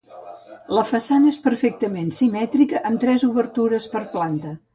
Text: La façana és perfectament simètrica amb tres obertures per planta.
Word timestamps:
La 0.77 0.83
façana 0.91 1.29
és 1.33 1.37
perfectament 1.43 2.09
simètrica 2.21 2.83
amb 2.91 3.05
tres 3.05 3.27
obertures 3.29 3.87
per 3.95 4.05
planta. 4.17 4.57